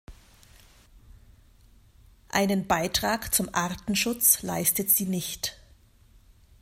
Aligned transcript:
Einen 2.29 2.65
Beitrag 2.65 3.35
zum 3.35 3.53
Artenschutz 3.53 4.41
leistet 4.41 4.89
sie 4.89 5.05
nicht. 5.05 5.59